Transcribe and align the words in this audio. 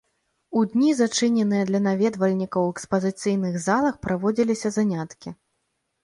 У 0.59 0.61
дні, 0.69 0.91
зачыненыя 0.99 1.65
для 1.71 1.81
наведвальнікаў 1.87 2.61
у 2.69 2.71
экспазіцыйных 2.75 3.59
залах 3.65 3.99
праводзіліся 4.07 4.67
заняткі. 4.79 5.29